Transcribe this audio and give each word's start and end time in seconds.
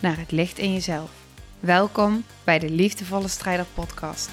naar 0.00 0.18
het 0.18 0.30
licht 0.30 0.58
in 0.58 0.72
jezelf. 0.72 1.26
Welkom 1.60 2.24
bij 2.44 2.58
de 2.58 2.70
Liefdevolle 2.70 3.28
Strijder 3.28 3.66
Podcast. 3.74 4.30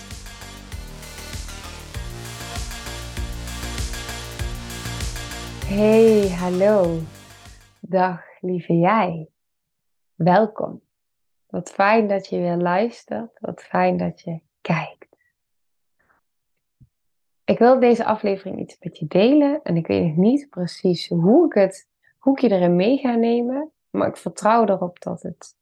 Hey, 5.65 6.29
hallo. 6.29 6.99
Dag, 7.79 8.21
lieve 8.41 8.73
jij. 8.73 9.27
Welkom. 10.15 10.81
Wat 11.47 11.69
fijn 11.69 12.07
dat 12.07 12.27
je 12.27 12.37
weer 12.37 12.57
luistert. 12.57 13.39
Wat 13.39 13.61
fijn 13.61 13.97
dat 13.97 14.21
je 14.21 14.39
kijkt. 14.61 15.07
Ik 17.45 17.59
wil 17.59 17.79
deze 17.79 18.05
aflevering 18.05 18.59
iets 18.59 18.77
met 18.79 18.97
je 18.97 19.07
delen. 19.07 19.61
En 19.63 19.77
ik 19.77 19.87
weet 19.87 20.17
niet 20.17 20.49
precies 20.49 21.07
hoe 21.07 21.45
ik, 21.45 21.53
het, 21.53 21.89
hoe 22.17 22.33
ik 22.33 22.41
je 22.41 22.51
erin 22.51 22.75
mee 22.75 22.97
ga 22.97 23.15
nemen. 23.15 23.71
Maar 23.97 24.07
ik 24.07 24.17
vertrouw 24.17 24.65
erop 24.65 25.01
dat 25.01 25.21
het, 25.21 25.55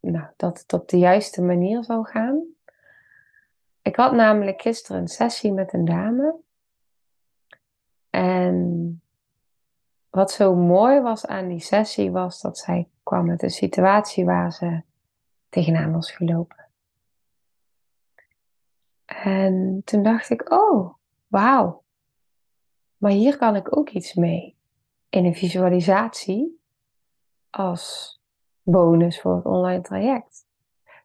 nou, 0.00 0.26
dat 0.36 0.58
het 0.58 0.72
op 0.72 0.88
de 0.88 0.98
juiste 0.98 1.42
manier 1.42 1.84
zal 1.84 2.04
gaan. 2.04 2.44
Ik 3.82 3.96
had 3.96 4.12
namelijk 4.12 4.60
gisteren 4.60 5.00
een 5.00 5.08
sessie 5.08 5.52
met 5.52 5.72
een 5.72 5.84
dame. 5.84 6.36
En 8.10 9.00
wat 10.10 10.30
zo 10.30 10.54
mooi 10.54 11.00
was 11.00 11.26
aan 11.26 11.48
die 11.48 11.60
sessie 11.60 12.10
was 12.10 12.40
dat 12.40 12.58
zij 12.58 12.88
kwam 13.02 13.26
met 13.26 13.42
een 13.42 13.50
situatie 13.50 14.24
waar 14.24 14.52
ze 14.52 14.82
tegenaan 15.48 15.92
was 15.92 16.10
gelopen. 16.10 16.68
En 19.04 19.82
toen 19.84 20.02
dacht 20.02 20.30
ik, 20.30 20.50
oh, 20.50 20.94
wauw. 21.26 21.82
Maar 22.96 23.10
hier 23.10 23.36
kan 23.36 23.56
ik 23.56 23.76
ook 23.76 23.88
iets 23.88 24.14
mee. 24.14 24.56
In 25.08 25.24
een 25.24 25.34
visualisatie 25.34 26.60
als 27.52 28.20
bonus 28.62 29.20
voor 29.20 29.34
het 29.34 29.44
online 29.44 29.82
traject. 29.82 30.46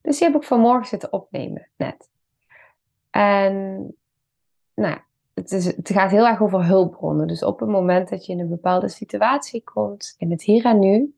Dus 0.02 0.18
die 0.18 0.28
heb 0.28 0.42
ik 0.42 0.48
vanmorgen 0.48 0.88
zitten 0.88 1.14
opnemen, 1.14 1.68
net. 1.76 2.10
En 3.10 3.96
nou, 4.74 4.98
het, 5.34 5.52
is, 5.52 5.66
het 5.66 5.90
gaat 5.90 6.12
heel 6.12 6.28
erg 6.28 6.42
over 6.42 6.66
hulpbronnen. 6.66 7.28
Dus 7.28 7.44
op 7.44 7.60
het 7.60 7.70
moment 7.70 8.10
dat 8.10 8.26
je 8.26 8.32
in 8.34 8.40
een 8.40 8.50
bepaalde 8.50 8.90
situatie 8.90 9.64
komt, 9.64 10.16
in 10.18 10.32
het 10.32 10.44
hier 10.44 10.66
en 10.66 10.80
nu, 10.80 11.16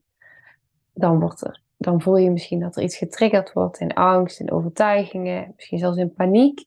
dan, 0.94 1.20
wordt 1.20 1.40
er, 1.40 1.62
dan 1.76 2.00
voel 2.00 2.16
je 2.16 2.30
misschien 2.30 2.60
dat 2.60 2.76
er 2.76 2.82
iets 2.82 2.96
getriggerd 2.96 3.52
wordt 3.52 3.78
in 3.78 3.94
angst, 3.94 4.40
in 4.40 4.50
overtuigingen, 4.50 5.52
misschien 5.56 5.78
zelfs 5.78 5.98
in 5.98 6.12
paniek. 6.12 6.64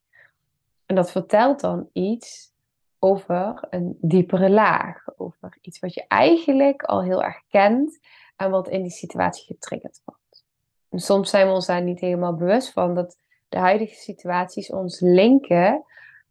En 0.86 0.96
dat 0.96 1.12
vertelt 1.12 1.60
dan 1.60 1.90
iets 1.94 2.52
over 3.00 3.68
een 3.70 3.98
diepere 4.02 4.50
laag, 4.50 5.04
over 5.18 5.58
iets 5.62 5.80
wat 5.80 5.94
je 5.94 6.06
eigenlijk 6.08 6.84
al 6.84 7.04
heel 7.04 7.24
erg 7.24 7.42
kent 7.48 8.00
en 8.44 8.52
wat 8.52 8.70
in 8.70 8.82
die 8.82 8.92
situatie 8.92 9.46
getriggerd 9.46 10.02
wordt. 10.06 10.46
En 10.90 11.00
soms 11.00 11.30
zijn 11.30 11.48
we 11.48 11.54
ons 11.54 11.66
daar 11.66 11.82
niet 11.82 12.00
helemaal 12.00 12.36
bewust 12.36 12.72
van 12.72 12.96
dat 12.96 13.18
de 13.50 13.58
huidige 13.58 13.96
situaties 13.96 14.72
ons 14.72 15.00
linken 15.00 15.84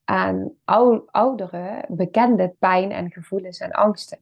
aan 0.05 0.53
oudere, 1.11 1.85
bekende 1.89 2.55
pijn 2.59 2.93
en 2.93 3.11
gevoelens 3.11 3.59
en 3.59 3.71
angsten. 3.71 4.19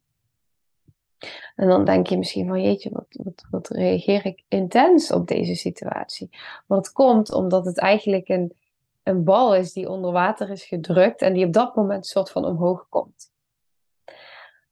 En 1.56 1.68
dan 1.68 1.84
denk 1.84 2.06
je 2.06 2.18
misschien 2.18 2.48
van 2.48 2.62
jeetje, 2.62 2.90
wat, 2.92 3.06
wat, 3.10 3.44
wat 3.50 3.68
reageer 3.68 4.26
ik 4.26 4.44
intens 4.48 5.12
op 5.12 5.28
deze 5.28 5.54
situatie? 5.54 6.28
Maar 6.66 6.78
het 6.78 6.92
komt 6.92 7.32
omdat 7.32 7.64
het 7.64 7.78
eigenlijk 7.78 8.28
een 8.28 8.54
een 9.02 9.24
bal 9.24 9.54
is 9.54 9.72
die 9.72 9.88
onder 9.88 10.12
water 10.12 10.50
is 10.50 10.64
gedrukt 10.64 11.22
en 11.22 11.32
die 11.32 11.46
op 11.46 11.52
dat 11.52 11.76
moment 11.76 12.06
soort 12.06 12.30
van 12.30 12.44
omhoog 12.44 12.86
komt. 12.88 13.32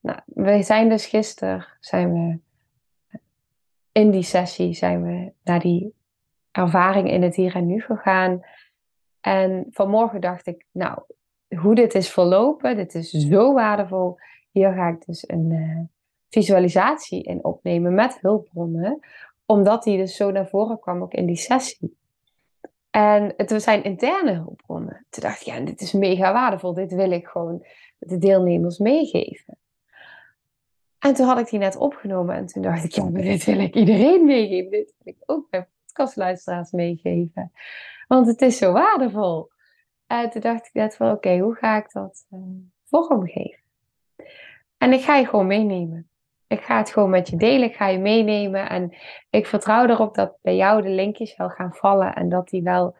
Nou, 0.00 0.20
we 0.26 0.62
zijn 0.62 0.88
dus 0.88 1.06
gisteren, 1.06 1.66
zijn 1.80 2.12
we 2.12 2.38
in 3.98 4.10
die 4.10 4.22
sessie, 4.22 4.74
zijn 4.74 5.02
we 5.02 5.32
naar 5.44 5.60
die 5.60 5.94
ervaring 6.50 7.10
in 7.10 7.22
het 7.22 7.34
hier 7.34 7.54
en 7.54 7.66
nu 7.66 7.80
gegaan. 7.80 8.40
En 9.20 9.66
vanmorgen 9.70 10.20
dacht 10.20 10.46
ik, 10.46 10.64
nou, 10.72 10.98
hoe 11.56 11.74
dit 11.74 11.94
is 11.94 12.10
verlopen, 12.10 12.76
dit 12.76 12.94
is 12.94 13.10
zo 13.10 13.52
waardevol. 13.52 14.18
Hier 14.50 14.72
ga 14.72 14.88
ik 14.88 15.06
dus 15.06 15.28
een 15.28 15.50
uh, 15.50 15.80
visualisatie 16.28 17.22
in 17.22 17.44
opnemen 17.44 17.94
met 17.94 18.18
hulpbronnen, 18.20 19.00
omdat 19.46 19.82
die 19.82 19.96
dus 19.96 20.16
zo 20.16 20.30
naar 20.30 20.48
voren 20.48 20.78
kwam 20.78 21.02
ook 21.02 21.12
in 21.12 21.26
die 21.26 21.36
sessie. 21.36 21.96
En 22.90 23.32
het 23.36 23.62
zijn 23.62 23.84
interne 23.84 24.32
hulpbronnen. 24.32 25.06
Toen 25.10 25.22
dacht 25.22 25.40
ik, 25.40 25.46
ja, 25.46 25.60
dit 25.60 25.80
is 25.80 25.92
mega 25.92 26.32
waardevol. 26.32 26.74
Dit 26.74 26.94
wil 26.94 27.10
ik 27.10 27.26
gewoon 27.26 27.64
de 27.98 28.18
deelnemers 28.18 28.78
meegeven. 28.78 29.56
En 30.98 31.14
toen 31.14 31.26
had 31.26 31.38
ik 31.38 31.48
die 31.48 31.58
net 31.58 31.76
opgenomen 31.76 32.36
en 32.36 32.46
toen 32.46 32.62
dacht 32.62 32.84
ik, 32.84 32.92
ja, 32.92 33.08
maar 33.08 33.22
dit 33.22 33.44
wil 33.44 33.58
ik 33.58 33.74
iedereen 33.74 34.24
meegeven. 34.24 34.70
Dit 34.70 34.94
wil 34.98 35.14
ik 35.14 35.22
ook 35.26 35.46
mijn 35.50 35.66
podcastluisteraars 35.84 36.70
meegeven. 36.70 37.52
Want 38.08 38.26
het 38.26 38.42
is 38.42 38.58
zo 38.58 38.72
waardevol. 38.72 39.50
En 40.06 40.30
toen 40.30 40.40
dacht 40.40 40.66
ik 40.66 40.72
net 40.72 40.96
van, 40.96 41.10
oké, 41.10 41.38
hoe 41.38 41.54
ga 41.54 41.76
ik 41.76 41.92
dat 41.92 42.26
uh, 42.30 42.40
vormgeven? 42.84 43.60
En 44.78 44.92
ik 44.92 45.00
ga 45.00 45.16
je 45.16 45.26
gewoon 45.26 45.46
meenemen. 45.46 46.08
Ik 46.46 46.60
ga 46.60 46.78
het 46.78 46.90
gewoon 46.90 47.10
met 47.10 47.28
je 47.28 47.36
delen, 47.36 47.68
ik 47.68 47.76
ga 47.76 47.86
je 47.86 47.98
meenemen. 47.98 48.68
En 48.68 48.96
ik 49.30 49.46
vertrouw 49.46 49.86
erop 49.86 50.14
dat 50.14 50.38
bij 50.42 50.56
jou 50.56 50.82
de 50.82 50.88
linkjes 50.88 51.36
wel 51.36 51.48
gaan 51.48 51.74
vallen 51.74 52.14
en 52.14 52.28
dat 52.28 52.48
die 52.48 52.62
wel 52.62 52.96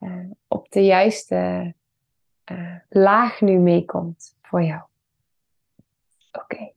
uh, 0.00 0.30
op 0.48 0.70
de 0.70 0.84
juiste 0.84 1.74
uh, 2.52 2.76
laag 2.88 3.40
nu 3.40 3.58
meekomt 3.58 4.36
voor 4.42 4.62
jou. 4.62 4.82
Oké. 6.32 6.54
Okay. 6.54 6.72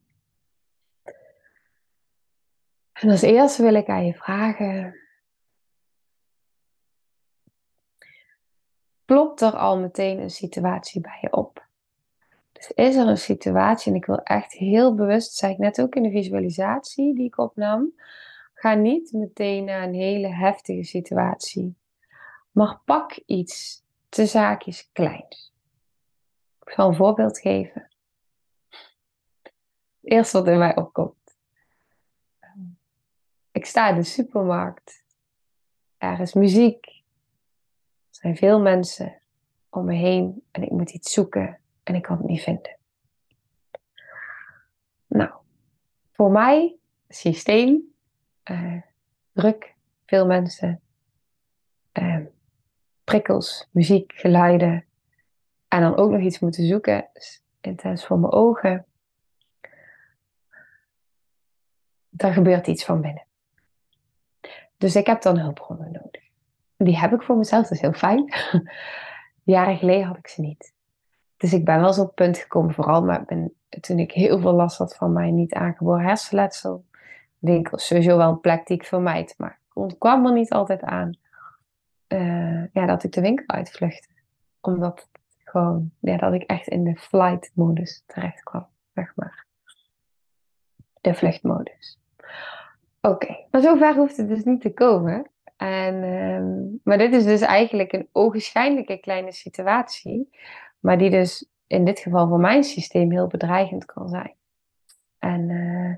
En 2.95 3.09
als 3.09 3.21
eerste 3.21 3.61
wil 3.61 3.73
ik 3.73 3.87
aan 3.87 4.05
je 4.05 4.13
vragen. 4.13 4.99
Plopt 9.05 9.41
er 9.41 9.55
al 9.55 9.79
meteen 9.79 10.19
een 10.19 10.31
situatie 10.31 11.01
bij 11.01 11.17
je 11.21 11.31
op? 11.31 11.65
Dus 12.51 12.71
is 12.71 12.95
er 12.95 13.07
een 13.07 13.17
situatie, 13.17 13.91
en 13.91 13.97
ik 13.97 14.05
wil 14.05 14.23
echt 14.23 14.51
heel 14.51 14.95
bewust, 14.95 15.33
zei 15.33 15.53
ik 15.53 15.57
net 15.57 15.81
ook 15.81 15.95
in 15.95 16.03
de 16.03 16.09
visualisatie 16.09 17.15
die 17.15 17.25
ik 17.25 17.37
opnam, 17.37 17.93
ga 18.53 18.73
niet 18.73 19.11
meteen 19.11 19.63
naar 19.63 19.83
een 19.83 19.93
hele 19.93 20.27
heftige 20.27 20.83
situatie. 20.83 21.75
Maar 22.51 22.79
pak 22.85 23.11
iets 23.25 23.83
te 24.09 24.25
zaakjes 24.25 24.89
kleins. 24.91 25.53
Ik 26.61 26.69
zal 26.69 26.87
een 26.87 26.95
voorbeeld 26.95 27.39
geven. 27.39 27.89
Het 28.69 29.53
eerste 30.01 30.37
wat 30.37 30.47
in 30.47 30.57
mij 30.57 30.75
opkomt. 30.75 31.24
Ik 33.55 33.65
sta 33.65 33.89
in 33.89 33.95
de 33.95 34.03
supermarkt. 34.03 35.03
Er 35.97 36.19
is 36.19 36.33
muziek. 36.33 36.85
Er 36.85 37.01
zijn 38.09 38.35
veel 38.35 38.61
mensen 38.61 39.21
om 39.69 39.85
me 39.85 39.93
heen 39.93 40.43
en 40.51 40.63
ik 40.63 40.71
moet 40.71 40.91
iets 40.91 41.13
zoeken 41.13 41.59
en 41.83 41.95
ik 41.95 42.01
kan 42.01 42.17
het 42.17 42.25
niet 42.25 42.41
vinden. 42.41 42.77
Nou, 45.07 45.31
voor 46.11 46.31
mij, 46.31 46.75
systeem, 47.07 47.93
uh, 48.51 48.81
druk, 49.31 49.75
veel 50.05 50.25
mensen, 50.25 50.81
uh, 51.93 52.25
prikkels, 53.03 53.67
muziek, 53.71 54.11
geluiden. 54.15 54.85
En 55.67 55.81
dan 55.81 55.95
ook 55.95 56.11
nog 56.11 56.21
iets 56.21 56.39
moeten 56.39 56.67
zoeken, 56.67 57.09
intens 57.61 58.05
voor 58.05 58.19
mijn 58.19 58.33
ogen. 58.33 58.85
Daar 62.09 62.33
gebeurt 62.33 62.67
iets 62.67 62.85
van 62.85 63.01
binnen. 63.01 63.25
Dus 64.85 64.95
ik 64.95 65.05
heb 65.05 65.21
dan 65.21 65.37
hulpbronnen 65.37 65.91
nodig. 65.91 66.21
Die 66.77 66.97
heb 66.97 67.13
ik 67.13 67.21
voor 67.21 67.37
mezelf, 67.37 67.63
dat 67.63 67.71
is 67.71 67.81
heel 67.81 67.93
fijn. 67.93 68.33
Jaren 69.43 69.77
geleden 69.77 70.07
had 70.07 70.17
ik 70.17 70.27
ze 70.27 70.41
niet. 70.41 70.73
Dus 71.37 71.53
ik 71.53 71.65
ben 71.65 71.79
wel 71.79 71.87
eens 71.87 71.99
op 71.99 72.05
het 72.05 72.15
punt 72.15 72.37
gekomen, 72.37 72.73
vooral 72.73 73.03
maar 73.03 73.25
toen 73.81 73.99
ik 73.99 74.11
heel 74.11 74.39
veel 74.39 74.53
last 74.53 74.77
had 74.77 74.95
van 74.95 75.13
mijn 75.13 75.35
niet 75.35 75.53
aangeboren 75.53 76.05
hersenletsel. 76.05 76.85
Ik 77.39 77.47
denk 77.47 77.69
sowieso 77.71 78.17
wel 78.17 78.29
een 78.29 78.39
plek 78.39 78.67
die 78.67 78.77
ik 78.77 78.85
vermijd, 78.85 79.35
maar 79.37 79.59
ik 79.87 79.99
kwam 79.99 80.25
er 80.25 80.33
niet 80.33 80.51
altijd 80.51 80.81
aan. 80.81 81.17
Uh, 82.07 82.65
ja, 82.73 82.85
dat 82.85 83.03
ik 83.03 83.11
de 83.11 83.21
winkel 83.21 83.47
uitvluchtte. 83.47 84.13
Omdat 84.61 85.09
gewoon, 85.37 85.91
ja, 85.99 86.17
dat 86.17 86.33
ik 86.33 86.43
echt 86.43 86.67
in 86.67 86.83
de 86.83 86.95
flight 86.95 87.51
modus 87.53 88.03
terecht 88.05 88.43
kwam, 88.43 88.67
zeg 88.93 89.15
maar. 89.15 89.45
De 91.01 91.13
vluchtmodus. 91.13 91.99
Oké, 93.05 93.45
maar 93.51 93.61
zover 93.61 93.95
hoeft 93.95 94.17
het 94.17 94.27
dus 94.27 94.43
niet 94.43 94.61
te 94.61 94.73
komen. 94.73 95.29
En, 95.57 96.03
ehm, 96.03 96.77
maar 96.83 96.97
dit 96.97 97.13
is 97.13 97.23
dus 97.23 97.41
eigenlijk 97.41 97.93
een 97.93 98.09
ogenschijnlijke 98.11 98.97
kleine 98.99 99.31
situatie, 99.31 100.29
maar 100.79 100.97
die 100.97 101.09
dus 101.09 101.49
in 101.67 101.85
dit 101.85 101.99
geval 101.99 102.27
voor 102.27 102.39
mijn 102.39 102.63
systeem 102.63 103.11
heel 103.11 103.27
bedreigend 103.27 103.85
kan 103.85 104.09
zijn. 104.09 104.35
En 105.19 105.49
uh, 105.49 105.95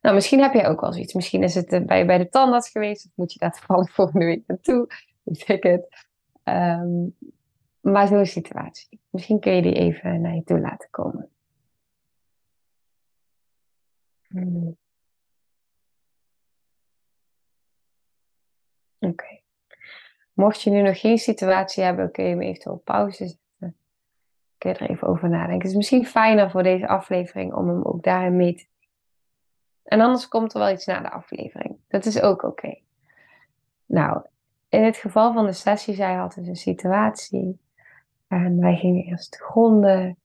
nou, 0.00 0.14
misschien 0.14 0.40
heb 0.40 0.52
jij 0.52 0.68
ook 0.68 0.80
wel 0.80 0.92
zoiets. 0.92 1.14
Misschien 1.14 1.42
is 1.42 1.54
het 1.54 1.72
uh, 1.72 1.84
bij, 1.84 2.06
bij 2.06 2.18
de 2.18 2.28
tandarts 2.28 2.70
geweest, 2.70 3.04
of 3.04 3.10
moet 3.14 3.32
je 3.32 3.38
daar 3.38 3.52
toevallig 3.52 3.90
volgende 4.00 4.24
week 4.24 4.42
naartoe, 4.46 4.88
ik 5.24 5.62
het. 5.62 6.06
Um, 6.44 7.16
maar 7.80 8.06
zo'n 8.06 8.26
situatie. 8.26 9.00
Misschien 9.10 9.40
kun 9.40 9.54
je 9.54 9.62
die 9.62 9.74
even 9.74 10.20
naar 10.20 10.34
je 10.34 10.44
toe 10.44 10.60
laten 10.60 10.90
komen. 10.90 11.28
Hmm. 14.28 14.79
Oké. 19.00 19.40
Mocht 20.32 20.62
je 20.62 20.70
nu 20.70 20.82
nog 20.82 21.00
geen 21.00 21.18
situatie 21.18 21.84
hebben, 21.84 22.10
kun 22.10 22.24
je 22.24 22.30
hem 22.30 22.40
eventueel 22.40 22.74
op 22.74 22.84
pauze 22.84 23.26
zetten. 23.26 23.76
Kun 24.58 24.70
je 24.70 24.76
er 24.76 24.90
even 24.90 25.08
over 25.08 25.28
nadenken. 25.28 25.58
Het 25.58 25.70
is 25.70 25.74
misschien 25.76 26.06
fijner 26.06 26.50
voor 26.50 26.62
deze 26.62 26.88
aflevering 26.88 27.54
om 27.54 27.68
hem 27.68 27.82
ook 27.82 28.02
daarin 28.02 28.36
mee 28.36 28.54
te 28.54 28.66
En 29.82 30.00
anders 30.00 30.28
komt 30.28 30.54
er 30.54 30.60
wel 30.60 30.70
iets 30.70 30.86
na 30.86 31.00
de 31.00 31.10
aflevering. 31.10 31.76
Dat 31.88 32.06
is 32.06 32.20
ook 32.20 32.42
oké. 32.42 32.78
Nou, 33.86 34.22
in 34.68 34.84
het 34.84 34.96
geval 34.96 35.32
van 35.32 35.46
de 35.46 35.52
sessie, 35.52 35.94
zij 35.94 36.14
had 36.14 36.34
dus 36.34 36.46
een 36.46 36.56
situatie. 36.56 37.60
En 38.28 38.60
wij 38.60 38.76
gingen 38.76 39.04
eerst 39.04 39.36
gronden. 39.36 40.18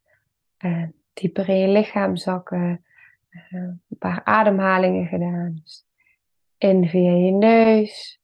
En 0.57 0.94
dieper 1.13 1.50
in 1.50 1.57
je 1.57 1.68
lichaam 1.68 2.16
zakken. 2.16 2.86
Eh, 3.30 3.54
een 3.54 3.98
paar 4.00 4.21
ademhalingen 4.24 5.07
gedaan. 5.07 5.60
Dus 5.63 5.86
in 6.57 6.88
via 6.88 7.12
je 7.12 7.31
neus. 7.31 8.19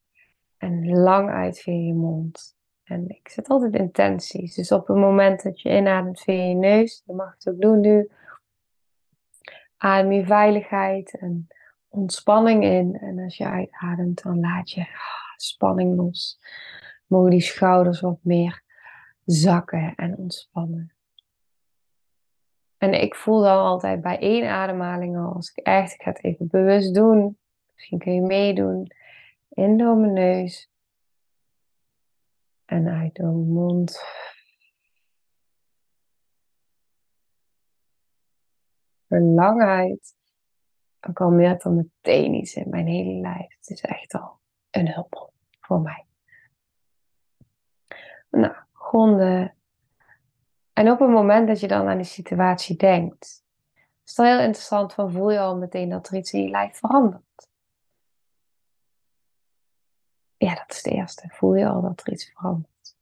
En 0.61 0.89
lang 0.89 1.29
uit 1.29 1.59
via 1.59 1.73
je 1.73 1.93
mond. 1.93 2.55
En 2.83 3.09
ik 3.09 3.29
zet 3.29 3.47
altijd 3.47 3.75
intenties. 3.75 4.55
Dus 4.55 4.71
op 4.71 4.87
het 4.87 4.97
moment 4.97 5.43
dat 5.43 5.61
je 5.61 5.77
inademt 5.77 6.19
via 6.19 6.43
je 6.43 6.55
neus, 6.55 7.03
dan 7.05 7.15
mag 7.15 7.27
je 7.27 7.33
het 7.37 7.47
ook 7.47 7.61
doen 7.61 7.79
nu. 7.79 8.09
Adem 9.77 10.11
je 10.11 10.25
veiligheid 10.25 11.17
en 11.17 11.47
ontspanning 11.89 12.63
in. 12.63 12.97
En 12.99 13.19
als 13.19 13.37
je 13.37 13.45
uitademt, 13.45 14.23
dan 14.23 14.39
laat 14.39 14.71
je 14.71 14.81
ah, 14.81 15.35
spanning 15.35 15.95
los. 15.95 16.39
Mogen 17.07 17.29
die 17.29 17.41
schouders 17.41 17.99
wat 17.99 18.19
meer 18.21 18.63
zakken 19.25 19.93
en 19.95 20.17
ontspannen. 20.17 20.93
En 22.77 23.01
ik 23.01 23.15
voel 23.15 23.41
dan 23.41 23.57
altijd 23.57 24.01
bij 24.01 24.19
één 24.19 24.49
ademhaling 24.49 25.17
al, 25.17 25.33
als 25.33 25.51
ik 25.53 25.65
echt, 25.65 25.93
ik 25.93 26.01
ga 26.01 26.11
het 26.11 26.23
even 26.23 26.47
bewust 26.47 26.93
doen. 26.93 27.37
Misschien 27.73 27.99
kun 27.99 28.13
je 28.13 28.21
meedoen 28.21 28.91
in 29.53 29.77
door 29.77 29.95
mijn 29.97 30.13
neus. 30.13 30.69
En 32.65 32.87
uit 32.87 33.15
door 33.15 33.31
mijn 33.31 33.51
mond. 33.51 34.03
Ook 41.07 41.21
al 41.21 41.29
merkt 41.29 41.63
er 41.63 41.71
meteen 41.71 42.33
iets 42.33 42.55
in 42.55 42.69
mijn 42.69 42.87
hele 42.87 43.21
lijf. 43.21 43.55
Het 43.55 43.69
is 43.69 43.81
echt 43.81 44.13
al 44.13 44.39
een 44.69 44.91
hulp 44.93 45.31
voor 45.59 45.81
mij. 45.81 46.05
Nou, 48.29 48.55
gronden. 48.73 49.55
En 50.73 50.91
op 50.91 50.99
het 50.99 51.09
moment 51.09 51.47
dat 51.47 51.59
je 51.59 51.67
dan 51.67 51.87
aan 51.87 51.97
die 51.97 52.05
situatie 52.05 52.75
denkt, 52.75 53.43
is 54.05 54.17
het 54.17 54.25
heel 54.25 54.39
interessant 54.39 54.93
van 54.93 55.11
voel 55.11 55.31
je 55.31 55.39
al 55.39 55.57
meteen 55.57 55.89
dat 55.89 56.07
er 56.07 56.17
iets 56.17 56.33
in 56.33 56.43
je 56.43 56.49
lijf 56.49 56.77
verandert. 56.77 57.23
Ja, 60.41 60.55
dat 60.55 60.69
is 60.69 60.81
de 60.81 60.89
eerste. 60.89 61.27
Voel 61.27 61.55
je 61.55 61.67
al 61.67 61.81
dat 61.81 62.01
er 62.03 62.13
iets 62.13 62.31
verandert. 62.33 62.95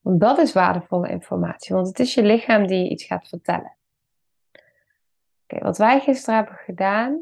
Want 0.00 0.20
dat 0.20 0.38
is 0.38 0.52
waardevolle 0.52 1.08
informatie, 1.08 1.74
want 1.74 1.86
het 1.86 1.98
is 1.98 2.14
je 2.14 2.22
lichaam 2.22 2.66
die 2.66 2.82
je 2.82 2.90
iets 2.90 3.04
gaat 3.04 3.28
vertellen. 3.28 3.76
Oké, 5.42 5.64
wat 5.64 5.78
wij 5.78 6.00
gisteren 6.00 6.34
hebben 6.34 6.54
gedaan, 6.54 7.20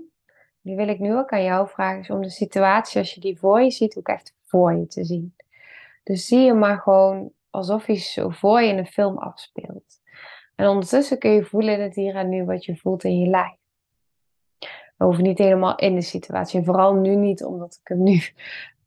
die 0.61 0.77
wil 0.77 0.89
ik 0.89 0.99
nu 0.99 1.17
ook 1.17 1.31
aan 1.31 1.43
jou 1.43 1.69
vragen, 1.69 2.01
is 2.01 2.11
om 2.11 2.23
de 2.23 2.31
situatie 2.31 2.99
als 2.99 3.15
je 3.15 3.21
die 3.21 3.39
voor 3.39 3.63
je 3.63 3.71
ziet, 3.71 3.97
ook 3.97 4.09
echt 4.09 4.35
voor 4.43 4.73
je 4.73 4.87
te 4.87 5.05
zien. 5.05 5.37
Dus 6.03 6.27
zie 6.27 6.41
je 6.41 6.55
maar 6.55 6.79
gewoon 6.79 7.33
alsof 7.51 7.87
je 7.87 7.95
zo 7.95 8.29
voor 8.29 8.61
je 8.63 8.69
in 8.69 8.79
een 8.79 8.87
film 8.87 9.19
afspeelt. 9.19 10.01
En 10.55 10.69
ondertussen 10.69 11.19
kun 11.19 11.31
je 11.31 11.45
voelen 11.45 11.75
in 11.75 11.81
het 11.81 11.95
hier 11.95 12.15
en 12.15 12.29
nu 12.29 12.45
wat 12.45 12.65
je 12.65 12.77
voelt 12.77 13.05
in 13.05 13.19
je 13.19 13.29
lijf. 13.29 13.57
We 14.97 15.05
hoeven 15.05 15.23
niet 15.23 15.39
helemaal 15.39 15.77
in 15.77 15.95
de 15.95 16.03
situatie. 16.03 16.65
vooral 16.65 16.95
nu 16.95 17.15
niet, 17.15 17.45
omdat 17.45 17.79
ik 17.83 17.89
hem 17.89 18.03
nu 18.03 18.23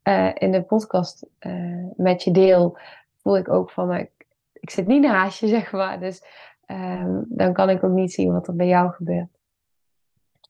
uh, 0.08 0.30
in 0.34 0.52
de 0.52 0.62
podcast 0.62 1.26
uh, 1.40 1.86
met 1.96 2.22
je 2.22 2.30
deel, 2.30 2.78
voel 3.16 3.36
ik 3.36 3.48
ook 3.48 3.70
van, 3.70 3.94
ik, 3.94 4.10
ik 4.52 4.70
zit 4.70 4.86
niet 4.86 5.02
naast 5.02 5.40
je, 5.40 5.48
zeg 5.58 5.72
maar. 5.72 6.00
Dus 6.00 6.22
um, 6.66 7.24
dan 7.28 7.52
kan 7.52 7.70
ik 7.70 7.84
ook 7.84 7.92
niet 7.92 8.12
zien 8.12 8.32
wat 8.32 8.48
er 8.48 8.56
bij 8.56 8.66
jou 8.66 8.90
gebeurt. 8.90 9.38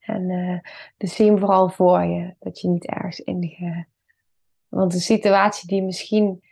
En 0.00 0.30
uh, 0.30 0.58
dus 0.96 1.14
zie 1.14 1.26
hem 1.26 1.38
vooral 1.38 1.68
voor 1.68 2.02
je, 2.02 2.34
dat 2.38 2.60
je 2.60 2.68
niet 2.68 2.86
ergens 2.86 3.20
in 3.20 3.86
Want 4.68 4.92
de 4.92 5.00
situatie 5.00 5.68
die 5.68 5.82
misschien 5.82 6.42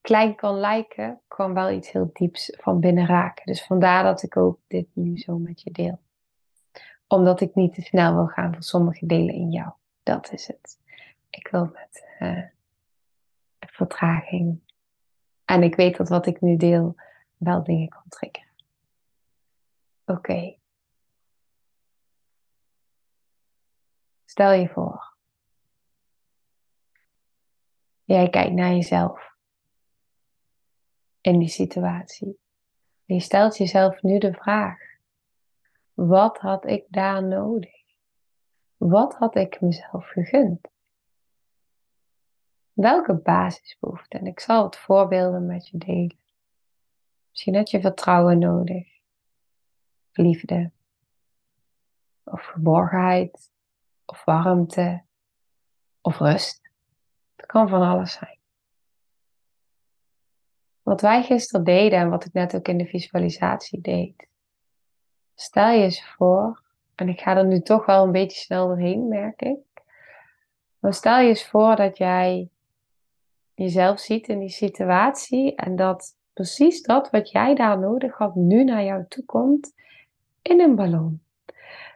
klein 0.00 0.34
kan 0.34 0.54
lijken, 0.58 1.20
kan 1.28 1.54
wel 1.54 1.70
iets 1.70 1.90
heel 1.90 2.10
dieps 2.12 2.56
van 2.60 2.80
binnen 2.80 3.06
raken. 3.06 3.46
Dus 3.46 3.64
vandaar 3.64 4.02
dat 4.02 4.22
ik 4.22 4.36
ook 4.36 4.58
dit 4.66 4.86
nu 4.92 5.18
zo 5.18 5.38
met 5.38 5.62
je 5.62 5.70
deel. 5.70 5.98
Omdat 7.06 7.40
ik 7.40 7.54
niet 7.54 7.74
te 7.74 7.82
snel 7.82 8.14
wil 8.14 8.26
gaan 8.26 8.52
voor 8.52 8.62
sommige 8.62 9.06
delen 9.06 9.34
in 9.34 9.50
jou. 9.50 9.70
Dat 10.02 10.32
is 10.32 10.46
het. 10.46 10.78
Ik 11.38 11.48
wil 11.48 11.64
met 11.64 12.04
uh, 12.18 12.44
vertraging. 13.60 14.60
En 15.44 15.62
ik 15.62 15.74
weet 15.74 15.96
dat 15.96 16.08
wat 16.08 16.26
ik 16.26 16.40
nu 16.40 16.56
deel 16.56 16.96
wel 17.36 17.62
dingen 17.62 17.88
kan 17.88 18.04
trekken. 18.08 18.46
Oké. 20.04 20.56
Stel 24.24 24.52
je 24.52 24.68
voor. 24.68 25.16
Jij 28.04 28.30
kijkt 28.30 28.54
naar 28.54 28.72
jezelf 28.72 29.36
in 31.20 31.38
die 31.38 31.48
situatie. 31.48 32.38
je 33.04 33.20
stelt 33.20 33.56
jezelf 33.56 34.02
nu 34.02 34.18
de 34.18 34.32
vraag: 34.32 34.78
wat 35.92 36.38
had 36.38 36.66
ik 36.66 36.84
daar 36.88 37.24
nodig? 37.24 37.82
Wat 38.76 39.14
had 39.14 39.34
ik 39.34 39.60
mezelf 39.60 40.08
gegund? 40.08 40.68
Welke 42.78 43.14
basisbehoeften? 43.14 44.20
En 44.20 44.26
ik 44.26 44.40
zal 44.40 44.64
het 44.64 44.76
voorbeelden 44.76 45.46
met 45.46 45.68
je 45.68 45.78
delen. 45.78 46.18
Misschien 47.30 47.54
had 47.54 47.70
je 47.70 47.80
vertrouwen 47.80 48.38
nodig, 48.38 48.86
liefde, 50.12 50.70
of 52.24 52.44
geborgenheid, 52.44 53.52
of 54.04 54.24
warmte, 54.24 55.02
of 56.00 56.18
rust. 56.18 56.70
Het 57.36 57.46
kan 57.46 57.68
van 57.68 57.82
alles 57.82 58.12
zijn. 58.12 58.38
Wat 60.82 61.00
wij 61.00 61.22
gisteren 61.22 61.64
deden 61.64 61.98
en 61.98 62.10
wat 62.10 62.24
ik 62.24 62.32
net 62.32 62.54
ook 62.54 62.68
in 62.68 62.78
de 62.78 62.86
visualisatie 62.86 63.80
deed. 63.80 64.28
Stel 65.34 65.70
je 65.70 65.82
eens 65.82 66.04
voor, 66.04 66.62
en 66.94 67.08
ik 67.08 67.20
ga 67.20 67.36
er 67.36 67.46
nu 67.46 67.60
toch 67.60 67.86
wel 67.86 68.04
een 68.04 68.12
beetje 68.12 68.40
snel 68.40 68.66
doorheen, 68.66 69.08
merk 69.08 69.42
ik. 69.42 69.58
Stel 70.80 71.18
je 71.18 71.28
eens 71.28 71.48
voor 71.48 71.76
dat 71.76 71.96
jij 71.96 72.50
jezelf 73.58 74.00
ziet 74.00 74.28
in 74.28 74.38
die 74.38 74.48
situatie 74.48 75.54
en 75.54 75.76
dat 75.76 76.16
precies 76.32 76.82
dat 76.82 77.10
wat 77.10 77.30
jij 77.30 77.54
daar 77.54 77.78
nodig 77.78 78.16
had 78.16 78.34
nu 78.34 78.64
naar 78.64 78.84
jou 78.84 79.04
toe 79.08 79.24
komt 79.24 79.72
in 80.42 80.60
een 80.60 80.74
ballon. 80.74 81.22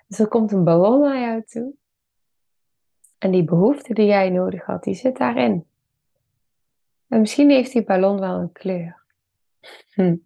Dus 0.06 0.18
er 0.18 0.28
komt 0.28 0.52
een 0.52 0.64
ballon 0.64 1.00
naar 1.00 1.20
jou 1.20 1.42
toe 1.42 1.74
en 3.18 3.30
die 3.30 3.44
behoefte 3.44 3.94
die 3.94 4.06
jij 4.06 4.30
nodig 4.30 4.64
had, 4.64 4.82
die 4.84 4.94
zit 4.94 5.16
daarin. 5.16 5.66
En 7.08 7.20
misschien 7.20 7.50
heeft 7.50 7.72
die 7.72 7.84
ballon 7.84 8.20
wel 8.20 8.38
een 8.38 8.52
kleur. 8.52 9.02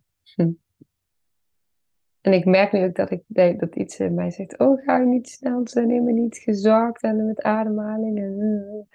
En 2.20 2.32
ik 2.32 2.44
merk 2.44 2.72
nu 2.72 2.84
ook 2.84 2.94
dat, 2.94 3.10
ik, 3.10 3.22
dat 3.58 3.76
iets 3.76 3.98
in 3.98 4.14
mij 4.14 4.30
zegt: 4.30 4.58
Oh, 4.58 4.82
ga 4.84 4.98
je 4.98 5.06
niet 5.06 5.28
snel, 5.28 5.68
ze 5.68 5.80
nemen 5.80 6.14
niet 6.14 6.36
gezakt 6.36 7.02
en 7.02 7.26
met 7.26 7.42
ademhaling. 7.42 8.18
En, 8.18 8.88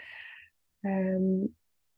ehm, 0.81 1.45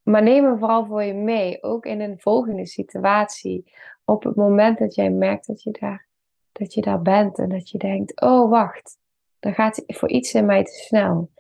maar 0.04 0.24
neem 0.24 0.44
hem 0.44 0.58
vooral 0.58 0.86
voor 0.86 1.04
je 1.04 1.14
mee, 1.14 1.64
ook 1.64 1.86
in 1.86 2.02
een 2.02 2.20
volgende 2.20 2.66
situatie. 2.66 3.74
Op 4.06 4.24
het 4.24 4.36
moment 4.36 4.78
dat 4.78 4.96
jij 4.96 5.10
merkt 5.10 5.48
dat 5.48 5.64
je 5.64 5.72
daar, 5.72 6.08
dat 6.52 6.74
je 6.74 6.82
daar 6.82 7.02
bent 7.02 7.38
en 7.38 7.50
dat 7.50 7.70
je 7.70 7.78
denkt: 7.78 8.22
Oh, 8.22 8.50
wacht, 8.50 8.98
dan 9.40 9.54
gaat 9.54 9.84
voor 9.88 10.10
iets 10.10 10.34
in 10.34 10.46
mij 10.46 10.64
te 10.64 10.72
snel. 10.72 11.32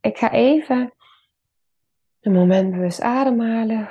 Ik 0.00 0.18
ga 0.18 0.30
even 0.30 0.92
een 2.20 2.32
moment 2.32 2.70
bewust 2.70 3.00
ademhalen. 3.00 3.88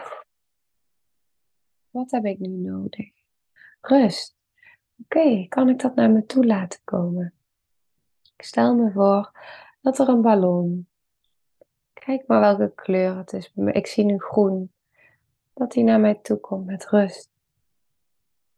Wat 1.89 2.11
heb 2.11 2.25
ik 2.25 2.39
nu 2.39 2.47
nodig? 2.47 3.09
Rust. 3.81 4.35
Oké, 5.03 5.45
kan 5.47 5.69
ik 5.69 5.79
dat 5.79 5.95
naar 5.95 6.11
me 6.11 6.25
toe 6.25 6.45
laten 6.45 6.79
komen? 6.83 7.33
Ik 8.37 8.43
stel 8.45 8.75
me 8.75 8.91
voor 8.91 9.31
dat 9.81 9.99
er 9.99 10.09
een 10.09 10.21
ballon. 10.21 10.87
Kijk 12.05 12.27
maar 12.27 12.39
welke 12.39 12.71
kleur 12.75 13.17
het 13.17 13.33
is. 13.33 13.53
Ik 13.55 13.87
zie 13.87 14.05
nu 14.05 14.19
groen. 14.19 14.71
Dat 15.53 15.73
hij 15.73 15.83
naar 15.83 15.99
mij 15.99 16.15
toe 16.15 16.37
komt 16.37 16.65
met 16.65 16.89
rust. 16.89 17.29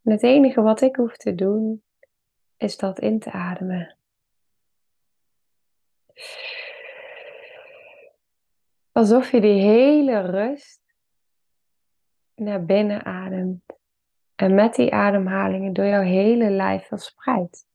Het 0.02 0.24
enige 0.24 0.62
wat 0.62 0.82
ik 0.82 0.96
hoef 0.96 1.18
te 1.18 1.36
doen, 1.36 1.84
is 2.58 2.78
dat 2.78 3.00
in 3.00 3.20
te 3.20 3.32
ademen. 3.32 3.98
Alsof 8.92 9.32
je 9.32 9.42
die 9.42 9.62
hele 9.62 10.20
rust 10.20 10.82
naar 12.36 12.66
binnen 12.66 13.06
ademt. 13.06 13.64
En 14.36 14.56
met 14.56 14.76
die 14.76 14.94
ademhalingen 14.94 15.74
door 15.74 15.86
jouw 15.86 16.04
hele 16.04 16.50
lijf 16.50 16.88
verspreidt. 16.88 17.66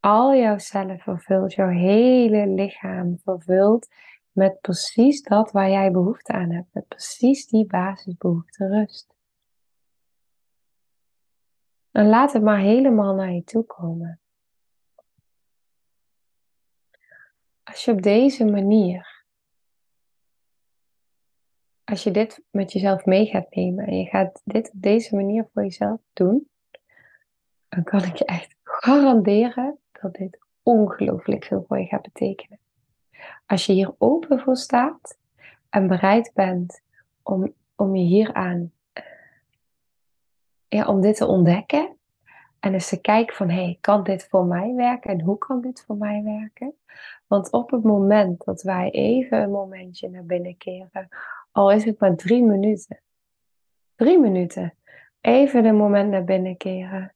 Al 0.00 0.34
jouw 0.34 0.58
cellen 0.58 0.98
vervult, 0.98 1.54
jouw 1.54 1.68
hele 1.68 2.46
lichaam 2.46 3.18
vervult 3.18 3.88
met 4.32 4.60
precies 4.60 5.22
dat 5.22 5.50
waar 5.50 5.70
jij 5.70 5.90
behoefte 5.90 6.32
aan 6.32 6.50
hebt. 6.50 6.68
Met 6.72 6.88
precies 6.88 7.46
die 7.46 7.66
basisbehoefte 7.66 8.66
rust. 8.66 9.14
En 11.90 12.08
laat 12.08 12.32
het 12.32 12.42
maar 12.42 12.58
helemaal 12.58 13.14
naar 13.14 13.32
je 13.32 13.44
toe 13.44 13.64
komen. 13.64 14.20
Als 17.62 17.84
je 17.84 17.92
op 17.92 18.02
deze 18.02 18.44
manier, 18.44 19.24
als 21.84 22.02
je 22.02 22.10
dit 22.10 22.42
met 22.50 22.72
jezelf 22.72 23.04
mee 23.04 23.26
gaat 23.26 23.54
nemen 23.54 23.86
en 23.86 23.98
je 23.98 24.06
gaat 24.06 24.40
dit 24.44 24.70
op 24.72 24.82
deze 24.82 25.14
manier 25.14 25.48
voor 25.52 25.62
jezelf 25.62 26.00
doen, 26.12 26.48
dan 27.68 27.84
kan 27.84 28.04
ik 28.04 28.16
je 28.16 28.24
echt 28.24 28.54
garanderen 28.62 29.78
dat 30.00 30.14
dit 30.14 30.38
ongelooflijk 30.62 31.44
veel 31.44 31.64
voor 31.68 31.78
je 31.78 31.86
gaat 31.86 32.02
betekenen. 32.02 32.58
Als 33.46 33.66
je 33.66 33.72
hier 33.72 33.94
open 33.98 34.40
voor 34.40 34.56
staat 34.56 35.18
en 35.70 35.86
bereid 35.88 36.30
bent 36.34 36.80
om, 37.22 37.52
om 37.76 37.96
je 37.96 38.04
hieraan, 38.04 38.72
ja, 40.68 40.86
om 40.86 41.00
dit 41.00 41.16
te 41.16 41.26
ontdekken 41.26 41.96
en 42.60 42.72
eens 42.72 42.88
te 42.88 43.00
kijken 43.00 43.36
van, 43.36 43.50
hey, 43.50 43.78
kan 43.80 44.02
dit 44.02 44.26
voor 44.28 44.44
mij 44.44 44.74
werken 44.74 45.10
en 45.10 45.20
hoe 45.20 45.38
kan 45.38 45.60
dit 45.60 45.84
voor 45.86 45.96
mij 45.96 46.22
werken? 46.22 46.74
Want 47.26 47.50
op 47.50 47.70
het 47.70 47.82
moment 47.82 48.44
dat 48.44 48.62
wij 48.62 48.90
even 48.90 49.42
een 49.42 49.50
momentje 49.50 50.08
naar 50.08 50.24
binnen 50.24 50.56
keren, 50.56 51.08
al 51.52 51.72
is 51.72 51.84
het 51.84 52.00
maar 52.00 52.16
drie 52.16 52.42
minuten, 52.42 53.00
drie 53.94 54.18
minuten, 54.18 54.74
even 55.20 55.64
een 55.64 55.76
moment 55.76 56.10
naar 56.10 56.24
binnen 56.24 56.56
keren 56.56 57.12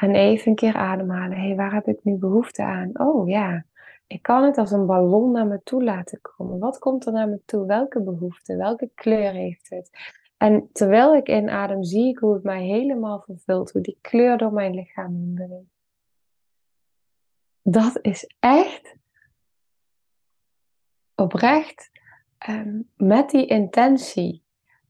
en 0.00 0.14
even 0.14 0.48
een 0.48 0.54
keer 0.54 0.74
ademhalen. 0.74 1.38
Hé, 1.38 1.46
hey, 1.46 1.56
waar 1.56 1.74
heb 1.74 1.86
ik 1.86 2.04
nu 2.04 2.16
behoefte 2.16 2.62
aan? 2.62 3.00
Oh 3.00 3.28
ja, 3.28 3.64
ik 4.06 4.22
kan 4.22 4.44
het 4.44 4.58
als 4.58 4.70
een 4.70 4.86
ballon 4.86 5.32
naar 5.32 5.46
me 5.46 5.60
toe 5.62 5.84
laten 5.84 6.20
komen. 6.20 6.58
Wat 6.58 6.78
komt 6.78 7.06
er 7.06 7.12
naar 7.12 7.28
me 7.28 7.40
toe? 7.44 7.66
Welke 7.66 8.02
behoefte? 8.02 8.56
Welke 8.56 8.90
kleur 8.94 9.32
heeft 9.32 9.70
het? 9.70 9.90
En 10.36 10.68
terwijl 10.72 11.14
ik 11.14 11.28
inadem, 11.28 11.82
zie 11.82 12.08
ik 12.08 12.18
hoe 12.18 12.34
het 12.34 12.42
mij 12.42 12.62
helemaal 12.62 13.20
vervult, 13.20 13.70
hoe 13.70 13.82
die 13.82 13.98
kleur 14.00 14.38
door 14.38 14.52
mijn 14.52 14.74
lichaam 14.74 15.34
heen. 15.36 15.70
Dat 17.62 17.98
is 18.02 18.30
echt 18.38 18.94
oprecht 21.14 21.90
um, 22.48 22.90
met 22.96 23.30
die 23.30 23.46
intentie 23.46 24.42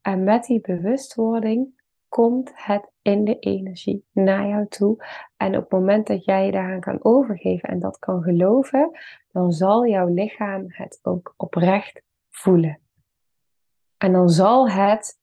en 0.03 0.25
met 0.25 0.45
die 0.45 0.61
bewustwording 0.61 1.83
komt 2.09 2.51
het 2.55 2.91
in 3.09 3.25
de 3.25 3.39
energie 3.39 4.05
naar 4.13 4.47
jou 4.47 4.67
toe. 4.69 5.05
En 5.37 5.57
op 5.57 5.63
het 5.63 5.71
moment 5.71 6.07
dat 6.07 6.25
jij 6.25 6.47
je 6.47 6.53
daaraan 6.53 6.81
kan 6.81 7.05
overgeven 7.05 7.69
en 7.69 7.81
dat 7.81 7.99
kan 7.99 8.23
geloven, 8.23 8.99
dan 9.33 9.53
zal 9.53 9.87
jouw 9.87 10.07
lichaam 10.07 10.65
het 10.69 10.99
ook 11.03 11.35
oprecht 11.37 12.03
voelen. 12.31 12.79
En 13.99 14.13
dan 14.13 14.29
zal 14.29 14.71
het 14.71 15.19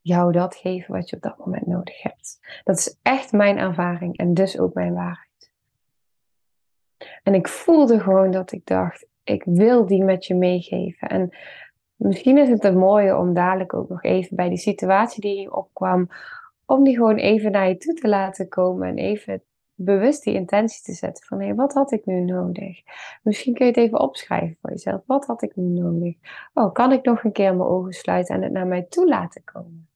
jou 0.00 0.32
dat 0.32 0.56
geven 0.56 0.94
wat 0.94 1.10
je 1.10 1.16
op 1.16 1.22
dat 1.22 1.38
moment 1.38 1.66
nodig 1.66 2.02
hebt. 2.02 2.38
Dat 2.64 2.78
is 2.78 2.98
echt 3.02 3.32
mijn 3.32 3.58
ervaring 3.58 4.16
en 4.16 4.34
dus 4.34 4.58
ook 4.58 4.74
mijn 4.74 4.94
waarheid. 4.94 5.50
En 7.22 7.34
ik 7.34 7.48
voelde 7.48 8.00
gewoon 8.00 8.30
dat 8.30 8.52
ik 8.52 8.66
dacht, 8.66 9.06
ik 9.24 9.42
wil 9.44 9.86
die 9.86 10.04
met 10.04 10.26
je 10.26 10.34
meegeven. 10.34 11.08
En 11.08 11.36
misschien 11.96 12.38
is 12.38 12.48
het 12.48 12.64
een 12.64 12.78
mooie 12.78 13.16
om 13.16 13.34
dadelijk 13.34 13.74
ook 13.74 13.88
nog 13.88 14.02
even 14.02 14.36
bij 14.36 14.48
die 14.48 14.58
situatie 14.58 15.20
die 15.20 15.54
opkwam, 15.54 16.08
om 16.68 16.84
die 16.84 16.96
gewoon 16.96 17.16
even 17.16 17.52
naar 17.52 17.68
je 17.68 17.76
toe 17.76 17.94
te 17.94 18.08
laten 18.08 18.48
komen 18.48 18.88
en 18.88 18.96
even 18.96 19.42
bewust 19.74 20.22
die 20.22 20.34
intentie 20.34 20.82
te 20.82 20.92
zetten 20.92 21.24
van 21.24 21.40
hé, 21.40 21.54
wat 21.54 21.72
had 21.72 21.92
ik 21.92 22.06
nu 22.06 22.20
nodig? 22.20 22.80
Misschien 23.22 23.54
kun 23.54 23.66
je 23.66 23.72
het 23.72 23.80
even 23.80 24.00
opschrijven 24.00 24.56
voor 24.60 24.70
jezelf. 24.70 25.02
Wat 25.06 25.26
had 25.26 25.42
ik 25.42 25.56
nu 25.56 25.64
nodig? 25.64 26.16
Oh, 26.54 26.72
kan 26.72 26.92
ik 26.92 27.04
nog 27.04 27.24
een 27.24 27.32
keer 27.32 27.56
mijn 27.56 27.68
ogen 27.68 27.92
sluiten 27.92 28.34
en 28.34 28.42
het 28.42 28.52
naar 28.52 28.66
mij 28.66 28.82
toe 28.82 29.08
laten 29.08 29.44
komen? 29.44 29.88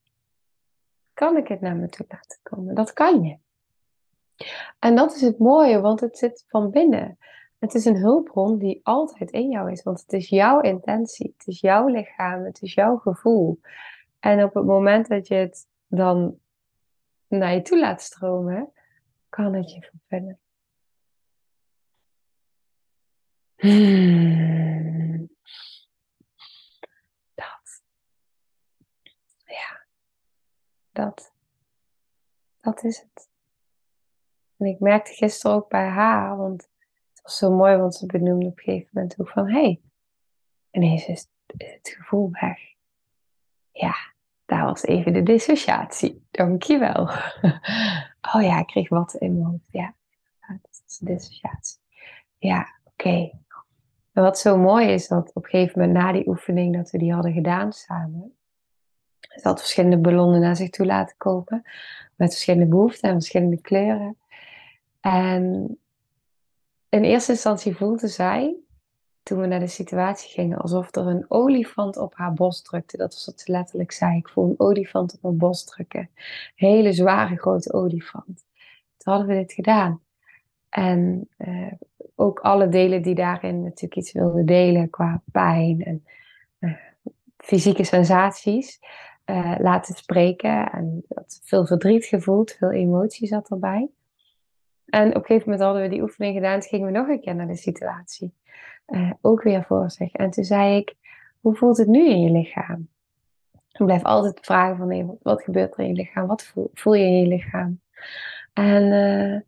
Kan 1.14 1.36
ik 1.36 1.48
het 1.48 1.60
naar 1.60 1.76
me 1.76 1.88
toe 1.88 2.06
laten 2.08 2.38
komen? 2.42 2.74
Dat 2.74 2.92
kan 2.92 3.22
je. 3.22 3.36
En 4.78 4.94
dat 4.94 5.14
is 5.14 5.20
het 5.20 5.38
mooie, 5.38 5.80
want 5.80 6.00
het 6.00 6.18
zit 6.18 6.44
van 6.48 6.70
binnen. 6.70 7.18
Het 7.58 7.74
is 7.74 7.84
een 7.84 7.96
hulpbron 7.96 8.58
die 8.58 8.80
altijd 8.82 9.30
in 9.30 9.48
jou 9.48 9.70
is, 9.70 9.82
want 9.82 10.00
het 10.00 10.12
is 10.12 10.28
jouw 10.28 10.60
intentie, 10.60 11.34
het 11.36 11.46
is 11.46 11.60
jouw 11.60 11.86
lichaam, 11.86 12.44
het 12.44 12.62
is 12.62 12.74
jouw 12.74 12.96
gevoel. 12.96 13.60
En 14.20 14.44
op 14.44 14.54
het 14.54 14.64
moment 14.64 15.08
dat 15.08 15.28
je 15.28 15.34
het 15.34 15.66
dan 15.86 16.40
naar 17.38 17.54
je 17.54 17.62
toe 17.62 17.78
laat 17.78 18.02
stromen, 18.02 18.72
kan 19.28 19.54
het 19.54 19.72
je 19.72 19.82
vervullen. 19.82 20.40
Hmm. 23.56 25.30
Dat. 27.34 27.82
Ja. 29.44 29.86
Dat. 30.90 31.32
Dat 32.60 32.84
is 32.84 33.00
het. 33.00 33.30
En 34.56 34.66
ik 34.66 34.80
merkte 34.80 35.12
gisteren 35.12 35.56
ook 35.56 35.68
bij 35.68 35.88
haar, 35.88 36.36
want 36.36 36.70
het 37.12 37.22
was 37.22 37.36
zo 37.36 37.50
mooi, 37.50 37.76
want 37.76 37.94
ze 37.94 38.06
benoemde 38.06 38.46
op 38.46 38.58
een 38.58 38.64
gegeven 38.64 38.90
moment 38.92 39.20
ook 39.20 39.28
van, 39.28 39.46
hé, 39.48 39.60
hey, 39.60 39.80
ineens 40.70 41.06
is 41.06 41.28
het 41.56 41.88
gevoel 41.88 42.30
weg. 42.30 42.58
Ja, 43.70 43.94
daar 44.52 44.64
was 44.64 44.82
even 44.82 45.12
de 45.12 45.22
dissociatie. 45.22 46.26
Dankjewel. 46.30 47.08
Oh 48.34 48.42
ja, 48.42 48.58
ik 48.58 48.66
kreeg 48.66 48.88
wat 48.88 49.14
in 49.14 49.32
mijn 49.32 49.44
hoofd. 49.46 49.64
Ja, 49.70 49.94
dat 50.48 50.82
is 50.86 50.98
dissociatie. 50.98 51.78
Ja, 52.38 52.68
oké. 52.84 53.30
Wat 54.12 54.38
zo 54.38 54.56
mooi 54.58 54.88
is, 54.88 55.08
dat 55.08 55.30
op 55.34 55.44
een 55.44 55.50
gegeven 55.50 55.80
moment 55.80 55.98
na 55.98 56.12
die 56.12 56.28
oefening 56.28 56.76
dat 56.76 56.90
we 56.90 56.98
die 56.98 57.12
hadden 57.12 57.32
gedaan 57.32 57.72
samen, 57.72 58.32
ze 59.20 59.40
had 59.42 59.60
verschillende 59.60 59.98
ballonnen 59.98 60.40
naar 60.40 60.56
zich 60.56 60.70
toe 60.70 60.86
laten 60.86 61.16
kopen. 61.16 61.62
Met 62.16 62.30
verschillende 62.30 62.66
behoeften 62.66 63.08
en 63.08 63.14
verschillende 63.14 63.60
kleuren. 63.60 64.16
En 65.00 65.76
in 66.88 67.04
eerste 67.04 67.32
instantie 67.32 67.76
voelde 67.76 68.08
zij, 68.08 68.56
toen 69.22 69.40
we 69.40 69.46
naar 69.46 69.60
de 69.60 69.66
situatie 69.66 70.30
gingen, 70.30 70.58
alsof 70.58 70.96
er 70.96 71.06
een 71.06 71.24
olifant 71.28 71.96
op 71.96 72.14
haar 72.14 72.32
bos 72.32 72.62
drukte. 72.62 72.96
Dat 72.96 73.14
was 73.14 73.26
wat 73.26 73.40
ze 73.40 73.52
letterlijk 73.52 73.92
zei. 73.92 74.16
Ik 74.16 74.28
voel 74.28 74.48
een 74.48 74.60
olifant 74.60 75.14
op 75.14 75.22
mijn 75.22 75.36
bos 75.36 75.64
drukken. 75.64 76.10
Hele 76.54 76.92
zware 76.92 77.36
grote 77.36 77.72
olifant. 77.72 78.44
Toen 78.96 79.12
hadden 79.12 79.26
we 79.26 79.34
dit 79.34 79.52
gedaan. 79.52 80.00
En 80.68 81.28
uh, 81.38 81.72
ook 82.14 82.40
alle 82.40 82.68
delen 82.68 83.02
die 83.02 83.14
daarin 83.14 83.62
natuurlijk 83.62 83.96
iets 83.96 84.12
wilden 84.12 84.46
delen 84.46 84.90
qua 84.90 85.22
pijn 85.32 85.82
en 85.82 86.04
uh, 86.60 86.76
fysieke 87.36 87.84
sensaties 87.84 88.80
uh, 89.26 89.54
laten 89.58 89.94
spreken. 89.94 90.72
En 90.72 91.04
veel 91.42 91.66
verdriet 91.66 92.04
gevoeld, 92.04 92.52
veel 92.52 92.70
emotie 92.70 93.26
zat 93.26 93.50
erbij. 93.50 93.88
En 94.86 95.08
op 95.08 95.14
een 95.14 95.24
gegeven 95.24 95.50
moment 95.50 95.62
hadden 95.62 95.82
we 95.82 95.88
die 95.88 96.02
oefening 96.02 96.34
gedaan. 96.34 96.60
Toen 96.60 96.68
gingen 96.68 96.86
we 96.86 96.98
nog 96.98 97.08
een 97.08 97.20
keer 97.20 97.34
naar 97.34 97.46
de 97.46 97.56
situatie. 97.56 98.34
Uh, 98.86 99.10
ook 99.20 99.42
weer 99.42 99.64
voor 99.64 99.90
zich. 99.90 100.12
En 100.12 100.30
toen 100.30 100.44
zei 100.44 100.76
ik, 100.76 100.94
hoe 101.40 101.54
voelt 101.54 101.76
het 101.76 101.88
nu 101.88 102.08
in 102.08 102.20
je 102.20 102.30
lichaam? 102.30 102.88
Ik 103.52 103.86
blijf 103.86 104.02
altijd 104.02 104.38
vragen 104.40 104.76
van, 104.76 104.88
nee, 104.88 105.06
wat 105.22 105.42
gebeurt 105.42 105.74
er 105.74 105.80
in 105.80 105.86
je 105.86 105.94
lichaam? 105.94 106.26
Wat 106.26 106.52
voel, 106.74 106.94
je 106.94 107.04
in 107.04 107.18
je 107.18 107.26
lichaam? 107.26 107.80
En 108.52 108.82
uh, 108.82 109.40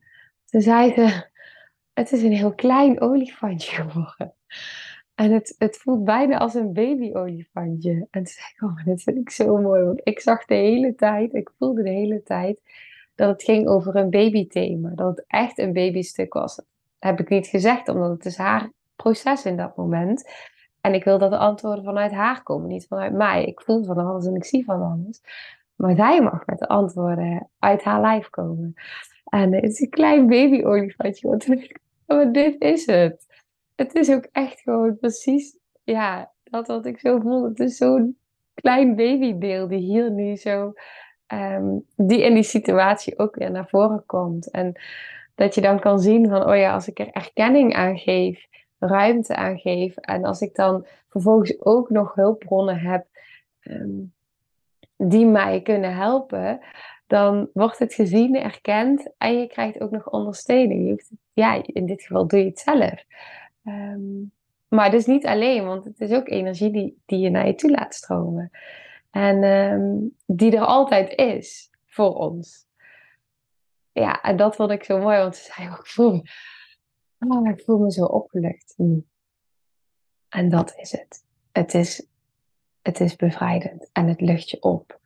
toen 0.44 0.60
zei 0.60 0.92
ze, 0.92 1.28
het 2.00 2.12
is 2.12 2.22
een 2.22 2.32
heel 2.32 2.54
klein 2.54 3.00
olifantje 3.00 3.82
geworden. 3.82 4.34
En 5.14 5.32
het, 5.32 5.54
het 5.58 5.76
voelt 5.76 6.04
bijna 6.04 6.38
als 6.38 6.54
een 6.54 6.72
baby-olifantje. 6.72 7.90
En 7.92 8.06
toen 8.10 8.26
zei 8.26 8.46
ik, 8.54 8.62
oh, 8.62 8.84
dat 8.84 9.02
vind 9.02 9.16
ik 9.16 9.30
zo 9.30 9.56
mooi. 9.56 9.82
Want 9.82 10.00
ik 10.02 10.20
zag 10.20 10.44
de 10.44 10.54
hele 10.54 10.94
tijd, 10.94 11.34
ik 11.34 11.50
voelde 11.58 11.82
de 11.82 11.90
hele 11.90 12.22
tijd 12.22 12.60
dat 13.14 13.28
het 13.28 13.42
ging 13.42 13.66
over 13.68 13.96
een 13.96 14.10
babythema. 14.10 14.90
Dat 14.94 15.16
het 15.16 15.24
echt 15.26 15.58
een 15.58 15.72
babystuk 15.72 16.32
was. 16.32 16.62
Heb 16.98 17.20
ik 17.20 17.28
niet 17.28 17.46
gezegd, 17.46 17.88
omdat 17.88 18.10
het 18.10 18.24
is 18.24 18.36
haar 18.36 18.70
proces 18.96 19.44
in 19.44 19.56
dat 19.56 19.76
moment. 19.76 20.30
En 20.80 20.94
ik 20.94 21.04
wil 21.04 21.18
dat 21.18 21.30
de 21.30 21.38
antwoorden 21.38 21.84
vanuit 21.84 22.12
haar 22.12 22.42
komen, 22.42 22.68
niet 22.68 22.86
vanuit 22.86 23.12
mij. 23.12 23.44
Ik 23.44 23.60
voel 23.60 23.84
van 23.84 23.98
alles 23.98 24.26
en 24.26 24.34
ik 24.34 24.44
zie 24.44 24.64
van 24.64 24.82
alles. 24.82 25.20
Maar 25.74 25.96
zij 25.96 26.22
mag 26.22 26.46
met 26.46 26.58
de 26.58 26.68
antwoorden 26.68 27.50
uit 27.58 27.82
haar 27.82 28.00
lijf 28.00 28.30
komen. 28.30 28.74
En 29.24 29.54
het 29.54 29.64
is 29.64 29.80
een 29.80 29.90
klein 29.90 30.26
baby-olifantje. 30.26 31.72
Maar 32.06 32.32
dit 32.32 32.60
is 32.60 32.86
het. 32.86 33.26
Het 33.74 33.94
is 33.94 34.10
ook 34.10 34.28
echt 34.32 34.60
gewoon 34.60 34.98
precies, 34.98 35.58
ja, 35.84 36.32
dat 36.44 36.66
wat 36.66 36.86
ik 36.86 36.98
zo 36.98 37.20
voel. 37.20 37.44
Het 37.44 37.60
is 37.60 37.76
zo'n 37.76 38.18
klein 38.54 38.96
babydeel 38.96 39.68
die 39.68 39.78
hier 39.78 40.10
nu 40.10 40.36
zo, 40.36 40.72
ehm, 41.26 41.78
die 41.96 42.22
in 42.22 42.34
die 42.34 42.42
situatie 42.42 43.18
ook 43.18 43.34
weer 43.34 43.50
naar 43.50 43.68
voren 43.68 44.02
komt. 44.06 44.50
En 44.50 44.80
dat 45.34 45.54
je 45.54 45.60
dan 45.60 45.80
kan 45.80 45.98
zien 45.98 46.28
van, 46.28 46.46
oh 46.46 46.56
ja, 46.56 46.72
als 46.74 46.88
ik 46.88 46.98
er 46.98 47.10
erkenning 47.10 47.74
aan 47.74 47.98
geef, 47.98 48.46
ruimte 48.86 49.36
aan 49.36 49.58
geef. 49.58 49.96
En 49.96 50.24
als 50.24 50.40
ik 50.40 50.54
dan 50.54 50.86
vervolgens 51.08 51.60
ook 51.60 51.90
nog 51.90 52.14
hulpbronnen 52.14 52.78
heb 52.78 53.06
ehm, 53.60 54.02
die 54.96 55.26
mij 55.26 55.62
kunnen 55.62 55.94
helpen, 55.94 56.60
dan 57.06 57.48
wordt 57.52 57.78
het 57.78 57.94
gezien, 57.94 58.36
erkend 58.36 59.10
en 59.18 59.38
je 59.38 59.46
krijgt 59.46 59.80
ook 59.80 59.90
nog 59.90 60.10
ondersteuning. 60.10 60.88
Je 60.88 61.16
ja, 61.32 61.62
in 61.66 61.86
dit 61.86 62.02
geval 62.02 62.26
doe 62.26 62.38
je 62.38 62.44
het 62.44 62.58
zelf. 62.58 63.04
Um, 63.64 64.32
maar 64.68 64.90
dus 64.90 65.06
niet 65.06 65.26
alleen, 65.26 65.64
want 65.64 65.84
het 65.84 66.00
is 66.00 66.12
ook 66.12 66.28
energie 66.28 66.70
die, 66.70 67.02
die 67.06 67.18
je 67.18 67.30
naar 67.30 67.46
je 67.46 67.54
toe 67.54 67.70
laat 67.70 67.94
stromen. 67.94 68.50
En 69.10 69.42
ehm, 69.42 69.92
die 70.26 70.56
er 70.56 70.64
altijd 70.64 71.14
is 71.14 71.70
voor 71.86 72.14
ons. 72.14 72.66
Ja, 73.92 74.22
en 74.22 74.36
dat 74.36 74.56
vond 74.56 74.70
ik 74.70 74.84
zo 74.84 74.98
mooi, 74.98 75.18
want 75.18 75.36
ze 75.36 75.52
zei 75.52 75.68
ook, 75.70 75.86
oh, 77.28 77.48
ik 77.48 77.62
voel 77.64 77.78
me 77.78 77.92
zo 77.92 78.04
opgelucht. 78.04 78.74
En 80.28 80.48
dat 80.48 80.74
is 80.76 80.92
het. 80.92 81.24
Het 81.52 81.74
is, 81.74 82.06
het 82.82 83.00
is 83.00 83.16
bevrijdend 83.16 83.88
en 83.92 84.08
het 84.08 84.20
lucht 84.20 84.50
je 84.50 84.62
op. 84.62 85.00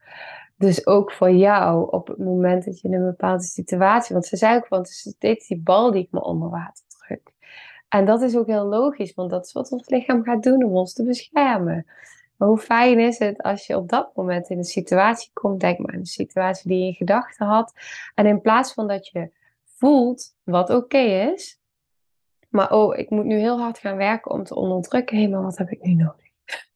Dus 0.57 0.87
ook 0.87 1.13
voor 1.13 1.31
jou 1.31 1.91
op 1.91 2.09
het 2.09 2.19
moment 2.19 2.65
dat 2.65 2.81
je 2.81 2.89
in 2.89 2.95
een 2.95 3.05
bepaalde 3.05 3.43
situatie, 3.43 4.13
want 4.13 4.27
ze 4.27 4.37
zei 4.37 4.57
ook, 4.57 4.69
want 4.69 4.87
het 4.87 4.97
is 4.97 5.13
steeds 5.15 5.47
die 5.47 5.61
bal 5.61 5.91
die 5.91 6.03
ik 6.03 6.11
me 6.11 6.25
onder 6.25 6.51
water 6.51 6.85
druk. 6.89 7.33
En 7.89 8.05
dat 8.05 8.23
is 8.23 8.37
ook 8.37 8.47
heel 8.47 8.65
logisch, 8.65 9.15
want 9.15 9.31
dat 9.31 9.47
is 9.47 9.53
wat 9.53 9.71
ons 9.71 9.89
lichaam 9.89 10.25
gaat 10.25 10.43
doen 10.43 10.65
om 10.65 10.77
ons 10.77 10.93
te 10.93 11.05
beschermen. 11.05 11.87
Maar 12.37 12.49
hoe 12.49 12.59
fijn 12.59 12.99
is 12.99 13.19
het 13.19 13.43
als 13.43 13.67
je 13.67 13.77
op 13.77 13.89
dat 13.89 14.11
moment 14.15 14.49
in 14.49 14.59
een 14.59 14.65
situatie 14.65 15.31
komt, 15.33 15.61
denk 15.61 15.79
maar 15.79 15.93
aan 15.93 15.99
een 15.99 16.07
situatie 16.07 16.69
die 16.69 16.79
je 16.79 16.87
in 16.87 16.95
gedachten 16.95 17.47
had. 17.47 17.73
En 18.15 18.27
in 18.27 18.41
plaats 18.41 18.73
van 18.73 18.89
dat 18.89 19.09
je 19.09 19.31
voelt 19.65 20.35
wat 20.43 20.71
oké 20.71 20.99
is, 20.99 21.61
maar 22.59 22.73
oh, 22.73 22.97
ik 22.97 23.11
moet 23.11 23.25
nu 23.25 23.39
heel 23.39 23.61
hard 23.61 23.79
gaan 23.79 23.97
werken 23.97 24.31
om 24.31 24.45
te 24.45 24.55
onderdrukken. 24.55 25.19
Hé, 25.19 25.29
maar 25.29 25.43
wat 25.43 25.59
heb 25.59 25.71
ik 25.71 25.83
nu 25.83 25.95
nodig? 25.95 26.27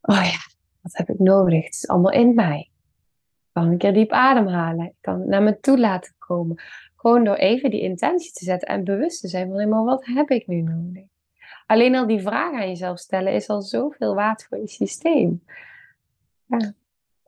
Oh 0.00 0.24
ja, 0.24 0.38
wat 0.80 0.96
heb 0.96 1.08
ik 1.08 1.18
nodig? 1.18 1.64
Het 1.64 1.74
is 1.74 1.88
allemaal 1.88 2.12
in 2.12 2.34
mij. 2.34 2.58
Ik 2.58 3.52
kan 3.52 3.66
een 3.66 3.78
keer 3.78 3.92
diep 3.92 4.10
ademhalen. 4.10 4.86
Ik 4.86 4.96
kan 5.00 5.18
het 5.20 5.28
naar 5.28 5.42
me 5.42 5.60
toe 5.60 5.78
laten 5.78 6.14
komen. 6.18 6.62
Gewoon 6.96 7.24
door 7.24 7.34
even 7.34 7.70
die 7.70 7.80
intentie 7.80 8.32
te 8.32 8.44
zetten 8.44 8.68
en 8.68 8.84
bewust 8.84 9.20
te 9.20 9.28
zijn 9.28 9.50
van, 9.50 9.68
maar 9.68 9.84
wat 9.84 10.04
heb 10.04 10.30
ik 10.30 10.46
nu 10.46 10.60
nodig? 10.60 11.04
Alleen 11.66 11.94
al 11.94 12.06
die 12.06 12.20
vraag 12.20 12.52
aan 12.52 12.68
jezelf 12.68 12.98
stellen 12.98 13.32
is 13.32 13.48
al 13.48 13.62
zoveel 13.62 14.14
waard 14.14 14.44
voor 14.44 14.58
je 14.58 14.68
systeem. 14.68 15.44
Ja. 16.46 16.72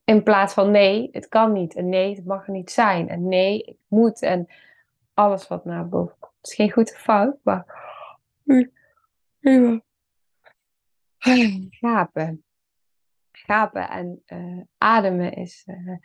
In 0.05 0.23
plaats 0.23 0.55
van 0.55 0.71
nee, 0.71 1.09
het 1.13 1.29
kan 1.29 1.53
niet. 1.53 1.75
En 1.75 1.89
nee, 1.89 2.15
het 2.15 2.25
mag 2.25 2.47
er 2.47 2.53
niet 2.53 2.71
zijn. 2.71 3.09
En 3.09 3.29
nee, 3.29 3.63
ik 3.63 3.77
moet. 3.89 4.23
En 4.23 4.49
alles 5.15 5.49
wat 5.49 5.65
naar 5.65 5.89
boven 5.89 6.17
komt. 6.19 6.28
Het 6.41 6.51
is 6.51 6.55
geen 6.55 6.71
goed 6.73 6.93
of 6.93 6.99
fout, 6.99 7.37
maar... 7.43 7.87
Gapen. 11.71 12.43
Gapen 13.33 13.89
en 13.89 14.23
uh, 14.27 14.63
ademen 14.79 15.33
is 15.33 15.65
uh, 15.67 15.97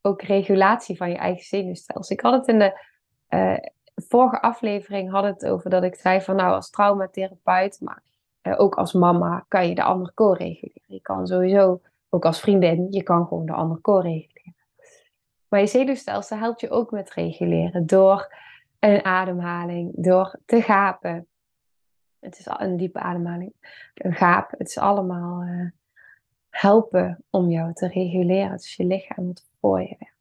ook 0.00 0.22
regulatie 0.22 0.96
van 0.96 1.10
je 1.10 1.16
eigen 1.16 1.44
zenuwstelsel. 1.44 2.16
Ik 2.16 2.22
had 2.22 2.32
het 2.32 2.48
in 2.48 2.58
de 2.58 2.80
uh, 3.28 3.56
vorige 3.94 4.40
aflevering 4.40 5.10
had 5.10 5.24
het 5.24 5.46
over 5.46 5.70
dat 5.70 5.82
ik 5.82 5.94
zei 5.94 6.20
van 6.20 6.36
nou 6.36 6.52
als 6.52 6.70
traumatherapeut, 6.70 7.80
maar 7.80 8.02
ook 8.56 8.74
als 8.74 8.92
mama 8.92 9.44
kan 9.48 9.68
je 9.68 9.74
de 9.74 9.82
ander 9.82 10.14
co-reguleren. 10.14 10.82
Je 10.86 11.00
kan 11.00 11.26
sowieso, 11.26 11.80
ook 12.08 12.24
als 12.24 12.40
vriendin, 12.40 12.86
je 12.90 13.02
kan 13.02 13.26
gewoon 13.26 13.46
de 13.46 13.52
ander 13.52 13.80
co-reguleren. 13.80 14.56
Maar 15.48 15.60
je 15.60 15.66
zenuwstelsel 15.66 16.38
helpt 16.38 16.60
je 16.60 16.70
ook 16.70 16.90
met 16.90 17.10
reguleren 17.10 17.86
door 17.86 18.34
een 18.92 19.04
ademhaling, 19.04 19.92
door 19.96 20.38
te 20.44 20.62
gapen. 20.62 21.26
Het 22.18 22.38
is 22.38 22.46
een 22.46 22.76
diepe 22.76 22.98
ademhaling, 22.98 23.52
een 23.94 24.14
gaap. 24.14 24.50
Het 24.50 24.68
is 24.68 24.78
allemaal 24.78 25.42
uh, 25.42 25.70
helpen 26.50 27.24
om 27.30 27.50
jou 27.50 27.72
te 27.72 27.86
reguleren. 27.86 28.50
Dus 28.50 28.76
je 28.76 28.84
lichaam 28.84 29.26
wat 29.26 29.46
voor 29.60 29.80
je 29.80 29.96
werkt. 29.98 30.14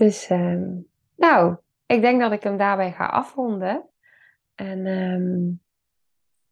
Dus 0.00 0.28
ehm, 0.28 0.68
nou, 1.16 1.56
ik 1.86 2.00
denk 2.00 2.20
dat 2.20 2.32
ik 2.32 2.42
hem 2.42 2.56
daarbij 2.56 2.92
ga 2.92 3.06
afronden. 3.06 3.88
En 4.54 4.86
um, 4.86 5.60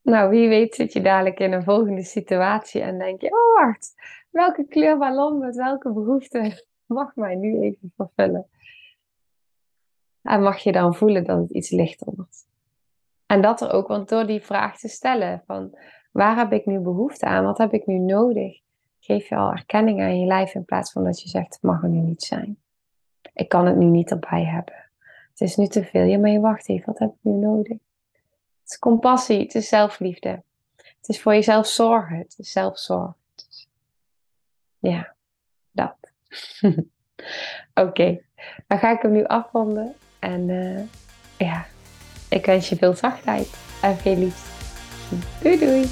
nou, 0.03 0.31
wie 0.31 0.49
weet 0.49 0.75
zit 0.75 0.93
je 0.93 1.01
dadelijk 1.01 1.41
in 1.41 1.53
een 1.53 1.63
volgende 1.63 2.03
situatie 2.03 2.81
en 2.81 2.99
denk 2.99 3.21
je, 3.21 3.31
oh 3.31 3.65
wacht, 3.65 3.95
welke 4.31 4.65
kleurballon 4.65 5.39
met 5.39 5.57
welke 5.57 5.93
behoefte 5.93 6.65
mag 6.87 7.17
mij 7.17 7.35
nu 7.35 7.61
even 7.61 7.93
vervullen? 7.97 8.49
En 10.29 10.43
mag 10.43 10.59
je 10.59 10.73
dan 10.73 10.95
voelen 10.95 11.25
dat 11.25 11.39
het 11.39 11.51
iets 11.51 11.71
lichter 11.71 12.13
wordt. 12.17 12.47
En 13.27 13.41
dat 13.41 13.61
er 13.61 13.73
ook, 13.73 13.89
want 13.89 14.09
door 14.09 14.27
die 14.27 14.43
vraag 14.43 14.79
te 14.79 14.89
stellen 14.89 15.43
van 15.47 15.79
waar 16.13 16.37
heb 16.37 16.53
ik 16.53 16.67
nu 16.67 16.79
behoefte 16.79 17.27
aan, 17.27 17.45
wat 17.45 17.59
heb 17.59 17.73
ik 17.73 17.87
nu 17.87 17.99
nodig, 17.99 18.61
geef 19.01 19.29
je 19.29 19.37
al 19.37 19.51
erkenning 19.51 20.01
aan 20.01 20.21
je 20.21 20.27
lijf 20.27 20.55
in 20.55 20.65
plaats 20.65 20.93
van 20.93 21.05
dat 21.05 21.23
je 21.23 21.29
zegt 21.29 21.55
het 21.55 21.63
mag 21.63 21.83
er 21.83 21.89
nu 21.89 21.99
niet 21.99 22.23
zijn 22.23 22.59
ik 23.39 23.49
kan 23.49 23.67
het 23.67 23.77
nu 23.77 23.85
niet 23.85 24.11
erbij 24.11 24.45
hebben. 24.45 24.91
Het 25.31 25.41
is 25.41 25.57
nu 25.57 25.67
te 25.67 25.85
veel. 25.85 26.03
Ja, 26.03 26.19
maar 26.19 26.31
je 26.31 26.41
wacht 26.41 26.69
even, 26.69 26.87
wat 26.87 26.99
heb 26.99 27.09
ik 27.09 27.19
nu 27.21 27.33
nodig? 27.33 27.79
Het 28.63 28.71
is 28.71 28.79
compassie, 28.79 29.41
het 29.41 29.55
is 29.55 29.69
zelfliefde. 29.69 30.43
Het 30.77 31.09
is 31.09 31.23
voor 31.23 31.33
jezelf 31.33 31.67
zorgen, 31.67 32.17
het 32.17 32.35
is 32.39 32.53
zelfzorg. 32.53 33.13
ja, 34.79 35.15
dat. 35.71 35.97
Oké, 37.87 38.21
dan 38.67 38.79
ga 38.79 38.91
ik 38.91 39.03
hem 39.03 39.13
nu 39.13 39.25
afronden. 39.25 39.95
En 40.19 40.49
uh, 40.49 40.81
ja, 41.49 41.67
ik 42.29 42.47
wens 42.47 42.69
je 42.69 42.77
veel 42.77 42.95
zachtheid 42.95 43.49
en 43.83 43.99
veel 43.99 44.17
liefde. 44.17 44.49
Doei 45.43 45.59
doei! 45.59 45.87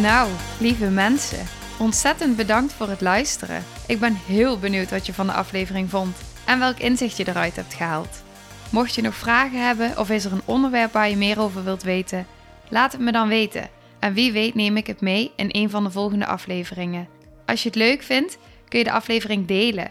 Nou, 0.00 0.30
lieve 0.60 0.86
mensen. 0.86 1.46
Ontzettend 1.78 2.36
bedankt 2.36 2.72
voor 2.72 2.88
het 2.88 3.00
luisteren. 3.00 3.64
Ik 3.86 4.00
ben 4.00 4.14
heel 4.14 4.58
benieuwd 4.58 4.90
wat 4.90 5.06
je 5.06 5.14
van 5.14 5.26
de 5.26 5.32
aflevering 5.32 5.90
vond 5.90 6.16
en 6.46 6.58
welk 6.58 6.78
inzicht 6.78 7.16
je 7.16 7.28
eruit 7.28 7.56
hebt 7.56 7.74
gehaald. 7.74 8.22
Mocht 8.70 8.94
je 8.94 9.02
nog 9.02 9.14
vragen 9.14 9.66
hebben 9.66 9.98
of 9.98 10.10
is 10.10 10.24
er 10.24 10.32
een 10.32 10.42
onderwerp 10.44 10.92
waar 10.92 11.08
je 11.08 11.16
meer 11.16 11.40
over 11.40 11.64
wilt 11.64 11.82
weten, 11.82 12.26
laat 12.68 12.92
het 12.92 13.00
me 13.00 13.12
dan 13.12 13.28
weten. 13.28 13.68
En 13.98 14.14
wie 14.14 14.32
weet 14.32 14.54
neem 14.54 14.76
ik 14.76 14.86
het 14.86 15.00
mee 15.00 15.32
in 15.36 15.48
een 15.52 15.70
van 15.70 15.84
de 15.84 15.90
volgende 15.90 16.26
afleveringen. 16.26 17.08
Als 17.46 17.62
je 17.62 17.68
het 17.68 17.78
leuk 17.78 18.02
vindt, 18.02 18.38
kun 18.68 18.78
je 18.78 18.84
de 18.84 18.92
aflevering 18.92 19.46
delen. 19.46 19.90